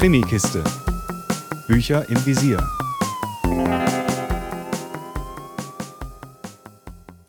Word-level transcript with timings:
Krimikiste. 0.00 0.64
Bücher 1.68 2.08
im 2.08 2.24
Visier. 2.24 2.56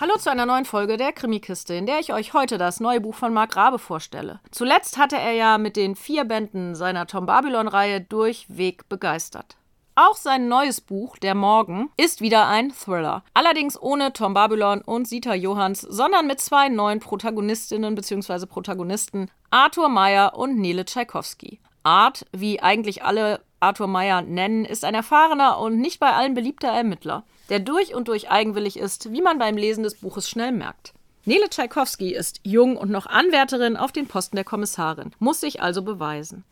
Hallo 0.00 0.16
zu 0.16 0.30
einer 0.30 0.46
neuen 0.46 0.64
Folge 0.64 0.96
der 0.96 1.12
Krimikiste, 1.12 1.74
in 1.74 1.84
der 1.84 2.00
ich 2.00 2.14
euch 2.14 2.32
heute 2.32 2.56
das 2.56 2.80
neue 2.80 3.02
Buch 3.02 3.14
von 3.14 3.34
Mark 3.34 3.54
Rabe 3.56 3.78
vorstelle. 3.78 4.40
Zuletzt 4.50 4.96
hatte 4.96 5.16
er 5.16 5.32
ja 5.32 5.58
mit 5.58 5.76
den 5.76 5.94
vier 5.94 6.24
Bänden 6.24 6.74
seiner 6.74 7.06
Tom 7.06 7.26
Babylon-Reihe 7.26 8.00
durchweg 8.00 8.88
begeistert. 8.88 9.58
Auch 9.94 10.16
sein 10.16 10.48
neues 10.48 10.80
Buch, 10.80 11.18
Der 11.18 11.34
Morgen, 11.34 11.90
ist 11.98 12.22
wieder 12.22 12.48
ein 12.48 12.70
Thriller. 12.70 13.24
Allerdings 13.34 13.78
ohne 13.78 14.14
Tom 14.14 14.32
Babylon 14.32 14.80
und 14.80 15.06
Sita 15.06 15.34
Johanns, 15.34 15.82
sondern 15.82 16.26
mit 16.26 16.40
zwei 16.40 16.70
neuen 16.70 17.00
Protagonistinnen 17.00 17.94
bzw. 17.94 18.46
Protagonisten, 18.46 19.30
Arthur 19.50 19.90
Meyer 19.90 20.34
und 20.38 20.56
Nele 20.56 20.86
Tchaikovsky. 20.86 21.60
Art, 21.84 22.24
wie 22.32 22.60
eigentlich 22.60 23.04
alle 23.04 23.40
Arthur 23.60 23.86
Meyer 23.86 24.22
nennen, 24.22 24.64
ist 24.64 24.84
ein 24.84 24.94
erfahrener 24.94 25.58
und 25.58 25.78
nicht 25.78 26.00
bei 26.00 26.12
allen 26.12 26.34
beliebter 26.34 26.68
Ermittler, 26.68 27.24
der 27.50 27.60
durch 27.60 27.94
und 27.94 28.08
durch 28.08 28.30
eigenwillig 28.30 28.78
ist, 28.78 29.12
wie 29.12 29.22
man 29.22 29.38
beim 29.38 29.56
Lesen 29.56 29.84
des 29.84 30.00
Buches 30.00 30.28
schnell 30.28 30.52
merkt. 30.52 30.94
Nele 31.26 31.48
Tchaikovsky 31.48 32.14
ist 32.14 32.40
jung 32.42 32.76
und 32.76 32.90
noch 32.90 33.06
Anwärterin 33.06 33.76
auf 33.76 33.92
den 33.92 34.06
Posten 34.06 34.36
der 34.36 34.44
Kommissarin, 34.44 35.12
muss 35.18 35.40
sich 35.40 35.62
also 35.62 35.82
beweisen. 35.82 36.44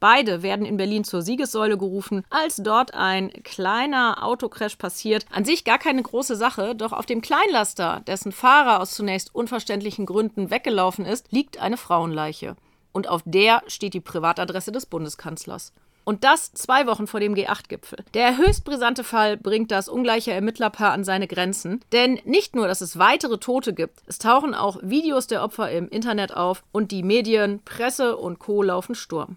Beide 0.00 0.42
werden 0.42 0.64
in 0.64 0.76
Berlin 0.76 1.04
zur 1.04 1.20
Siegessäule 1.20 1.76
gerufen, 1.76 2.24
als 2.30 2.56
dort 2.56 2.94
ein 2.94 3.30
kleiner 3.44 4.24
Autocrash 4.24 4.76
passiert. 4.76 5.26
An 5.30 5.44
sich 5.44 5.64
gar 5.64 5.78
keine 5.78 6.02
große 6.02 6.36
Sache, 6.36 6.74
doch 6.74 6.92
auf 6.92 7.04
dem 7.04 7.20
Kleinlaster, 7.20 8.02
dessen 8.06 8.32
Fahrer 8.32 8.80
aus 8.80 8.94
zunächst 8.94 9.34
unverständlichen 9.34 10.06
Gründen 10.06 10.50
weggelaufen 10.50 11.04
ist, 11.04 11.30
liegt 11.32 11.58
eine 11.60 11.76
Frauenleiche. 11.76 12.56
Und 12.92 13.08
auf 13.08 13.22
der 13.24 13.62
steht 13.66 13.94
die 13.94 14.00
Privatadresse 14.00 14.72
des 14.72 14.86
Bundeskanzlers. 14.86 15.72
Und 16.04 16.24
das 16.24 16.52
zwei 16.52 16.86
Wochen 16.86 17.06
vor 17.06 17.20
dem 17.20 17.34
G8-Gipfel. 17.34 18.04
Der 18.14 18.36
höchst 18.36 18.64
brisante 18.64 19.04
Fall 19.04 19.36
bringt 19.36 19.70
das 19.70 19.88
ungleiche 19.88 20.32
Ermittlerpaar 20.32 20.92
an 20.92 21.04
seine 21.04 21.28
Grenzen. 21.28 21.80
Denn 21.92 22.18
nicht 22.24 22.56
nur, 22.56 22.66
dass 22.66 22.80
es 22.80 22.98
weitere 22.98 23.38
Tote 23.38 23.74
gibt, 23.74 24.00
es 24.06 24.18
tauchen 24.18 24.54
auch 24.54 24.78
Videos 24.82 25.26
der 25.26 25.42
Opfer 25.44 25.70
im 25.70 25.88
Internet 25.88 26.34
auf 26.34 26.64
und 26.72 26.90
die 26.90 27.02
Medien, 27.02 27.60
Presse 27.64 28.16
und 28.16 28.38
Co. 28.38 28.62
laufen 28.62 28.94
Sturm. 28.94 29.36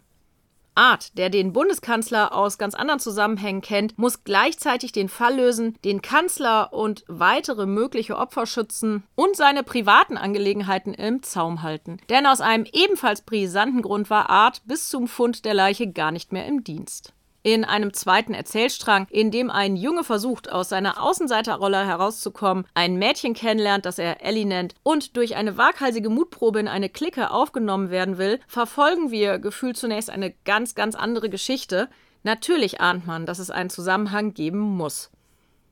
Art, 0.76 1.18
der 1.18 1.30
den 1.30 1.54
Bundeskanzler 1.54 2.34
aus 2.34 2.58
ganz 2.58 2.76
anderen 2.76 3.00
Zusammenhängen 3.00 3.62
kennt, 3.62 3.98
muss 3.98 4.24
gleichzeitig 4.24 4.92
den 4.92 5.10
Fall 5.10 5.36
lösen, 5.36 5.78
den 5.84 6.02
Kanzler 6.02 6.74
und 6.74 7.04
weitere 7.08 7.66
mögliche 7.66 8.18
Opfer 8.18 8.46
schützen 8.46 9.04
und 9.16 9.36
seine 9.36 9.64
privaten 9.64 10.18
Angelegenheiten 10.18 10.94
im 10.94 11.24
Zaum 11.24 11.62
halten. 11.62 11.98
Denn 12.10 12.26
aus 12.26 12.42
einem 12.42 12.66
ebenfalls 12.72 13.22
brisanten 13.22 13.82
Grund 13.82 14.10
war 14.10 14.30
Art 14.30 14.62
bis 14.66 14.90
zum 14.90 15.08
Fund 15.08 15.46
der 15.46 15.54
Leiche 15.54 15.92
gar 15.92 16.12
nicht 16.12 16.32
mehr 16.32 16.48
im 16.48 16.64
Dienst 16.64 17.14
in 17.44 17.66
einem 17.66 17.94
zweiten 17.94 18.34
Erzählstrang, 18.34 19.08
in 19.10 19.30
dem 19.30 19.52
ein 19.52 19.76
Junge 19.76 20.04
versucht, 20.04 20.52
aus 20.52 20.70
seiner 20.70 21.02
Außenseiterrolle 21.04 21.86
herauszukommen, 21.86 22.66
ein 22.74 22.98
Mädchen 22.98 23.34
kennenlernt, 23.34 23.86
das 23.86 24.00
er 24.00 24.26
Ellie 24.26 24.46
nennt, 24.46 24.76
und 24.82 25.18
durch 25.18 25.36
eine 25.36 25.58
waghalsige 25.58 26.10
Mutprobe 26.10 26.62
in 26.62 26.68
eine 26.68 26.90
Clique 26.90 27.32
aufgenommen 27.32 27.92
werden 27.92 28.18
will, 28.18 28.40
verfolgen 28.48 29.12
wir 29.12 29.40
gefühlt 29.40 29.78
zunächst 29.78 30.10
eine 30.10 30.32
ganz, 30.46 30.74
ganz 30.74 30.96
andere 30.96 31.30
Geschichte. 31.30 31.90
Natürlich 32.24 32.80
ahnt 32.80 33.06
man, 33.06 33.26
dass 33.26 33.40
es 33.40 33.52
einen 33.52 33.70
Zusammenhang 33.70 34.34
geben 34.34 34.60
muss. 34.60 35.12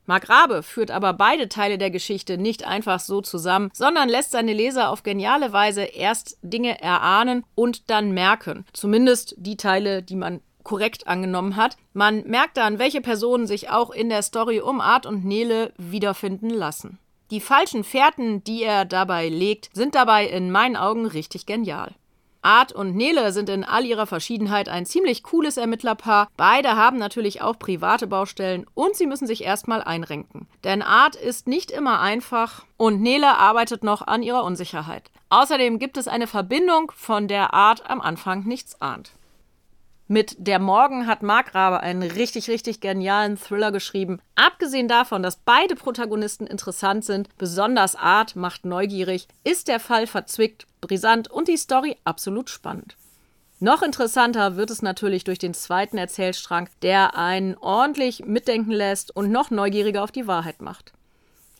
Mark 0.04 0.28
Rabe 0.28 0.62
führt 0.62 0.90
aber 0.90 1.12
beide 1.12 1.48
Teile 1.48 1.78
der 1.78 1.90
Geschichte 1.90 2.36
nicht 2.36 2.66
einfach 2.66 2.98
so 2.98 3.20
zusammen, 3.20 3.70
sondern 3.72 4.08
lässt 4.08 4.32
seine 4.32 4.52
Leser 4.52 4.90
auf 4.90 5.04
geniale 5.04 5.52
Weise 5.52 5.82
erst 5.82 6.38
Dinge 6.42 6.80
erahnen 6.80 7.44
und 7.54 7.88
dann 7.88 8.10
merken. 8.10 8.66
Zumindest 8.72 9.34
die 9.38 9.56
Teile, 9.56 10.02
die 10.02 10.16
man 10.16 10.40
korrekt 10.62 11.06
angenommen 11.06 11.56
hat. 11.56 11.76
Man 11.92 12.24
merkt 12.26 12.56
dann, 12.56 12.78
welche 12.78 13.00
Personen 13.00 13.46
sich 13.46 13.70
auch 13.70 13.90
in 13.90 14.08
der 14.08 14.22
Story 14.22 14.60
um 14.60 14.80
Art 14.80 15.06
und 15.06 15.24
Nele 15.24 15.72
wiederfinden 15.76 16.50
lassen. 16.50 16.98
Die 17.30 17.40
falschen 17.40 17.82
Fährten, 17.84 18.44
die 18.44 18.62
er 18.62 18.84
dabei 18.84 19.28
legt, 19.28 19.70
sind 19.72 19.94
dabei 19.94 20.26
in 20.26 20.50
meinen 20.50 20.76
Augen 20.76 21.06
richtig 21.06 21.46
genial. 21.46 21.94
Art 22.42 22.72
und 22.72 22.96
Nele 22.96 23.32
sind 23.32 23.48
in 23.48 23.64
all 23.64 23.84
ihrer 23.84 24.06
Verschiedenheit 24.06 24.68
ein 24.68 24.84
ziemlich 24.84 25.22
cooles 25.22 25.56
Ermittlerpaar. 25.56 26.28
Beide 26.36 26.76
haben 26.76 26.98
natürlich 26.98 27.40
auch 27.40 27.58
private 27.58 28.08
Baustellen 28.08 28.66
und 28.74 28.96
sie 28.96 29.06
müssen 29.06 29.28
sich 29.28 29.44
erstmal 29.44 29.82
einrenken. 29.82 30.48
Denn 30.64 30.82
Art 30.82 31.14
ist 31.14 31.46
nicht 31.46 31.70
immer 31.70 32.00
einfach 32.00 32.64
und 32.76 33.00
Nele 33.00 33.38
arbeitet 33.38 33.84
noch 33.84 34.06
an 34.06 34.24
ihrer 34.24 34.42
Unsicherheit. 34.44 35.10
Außerdem 35.30 35.78
gibt 35.78 35.96
es 35.96 36.08
eine 36.08 36.26
Verbindung, 36.26 36.92
von 36.94 37.28
der 37.28 37.54
Art 37.54 37.88
am 37.88 38.00
Anfang 38.00 38.44
nichts 38.44 38.82
ahnt. 38.82 39.12
Mit 40.12 40.36
Der 40.40 40.58
Morgen 40.58 41.06
hat 41.06 41.22
Mark 41.22 41.54
Rabe 41.54 41.80
einen 41.80 42.02
richtig, 42.02 42.50
richtig 42.50 42.80
genialen 42.80 43.38
Thriller 43.38 43.72
geschrieben. 43.72 44.20
Abgesehen 44.34 44.86
davon, 44.86 45.22
dass 45.22 45.36
beide 45.36 45.74
Protagonisten 45.74 46.46
interessant 46.46 47.06
sind, 47.06 47.30
besonders 47.38 47.96
Art 47.96 48.36
macht 48.36 48.66
neugierig, 48.66 49.26
ist 49.42 49.68
der 49.68 49.80
Fall 49.80 50.06
verzwickt, 50.06 50.66
brisant 50.82 51.30
und 51.30 51.48
die 51.48 51.56
Story 51.56 51.96
absolut 52.04 52.50
spannend. 52.50 52.98
Noch 53.58 53.80
interessanter 53.80 54.56
wird 54.56 54.70
es 54.70 54.82
natürlich 54.82 55.24
durch 55.24 55.38
den 55.38 55.54
zweiten 55.54 55.96
Erzählstrang, 55.96 56.68
der 56.82 57.16
einen 57.16 57.56
ordentlich 57.56 58.22
mitdenken 58.26 58.72
lässt 58.72 59.16
und 59.16 59.32
noch 59.32 59.50
neugieriger 59.50 60.04
auf 60.04 60.12
die 60.12 60.26
Wahrheit 60.26 60.60
macht. 60.60 60.92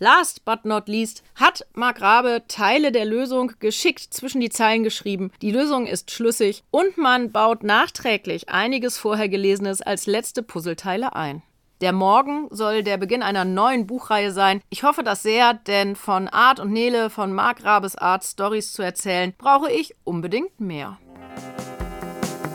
Last 0.02 0.44
but 0.44 0.64
not 0.64 0.88
least 0.88 1.22
hat 1.36 1.64
Mark 1.74 2.00
Rabe 2.00 2.42
Teile 2.48 2.90
der 2.90 3.04
Lösung 3.04 3.52
geschickt 3.60 4.12
zwischen 4.12 4.40
die 4.40 4.50
Zeilen 4.50 4.82
geschrieben. 4.82 5.30
Die 5.42 5.52
Lösung 5.52 5.86
ist 5.86 6.10
schlüssig 6.10 6.64
und 6.72 6.98
man 6.98 7.30
baut 7.30 7.62
nachträglich 7.62 8.48
einiges 8.48 8.98
vorher 8.98 9.28
Gelesenes 9.28 9.80
als 9.80 10.06
letzte 10.06 10.42
Puzzleteile 10.42 11.14
ein. 11.14 11.42
Der 11.82 11.92
Morgen 11.92 12.48
soll 12.50 12.82
der 12.82 12.96
Beginn 12.96 13.22
einer 13.22 13.44
neuen 13.44 13.86
Buchreihe 13.86 14.32
sein. 14.32 14.60
Ich 14.70 14.82
hoffe 14.82 15.04
das 15.04 15.22
sehr, 15.22 15.54
denn 15.54 15.94
von 15.94 16.26
Art 16.26 16.58
und 16.58 16.72
Nele, 16.72 17.08
von 17.08 17.32
Mark 17.32 17.62
Rabes 17.62 17.94
Art 17.94 18.24
Stories 18.24 18.72
zu 18.72 18.82
erzählen, 18.82 19.34
brauche 19.38 19.70
ich 19.70 19.94
unbedingt 20.02 20.58
mehr. 20.58 20.98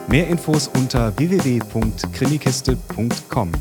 Mehr 0.10 0.28
Infos 0.28 0.68
unter 0.68 1.18
www.krimikiste.com. 1.18 3.52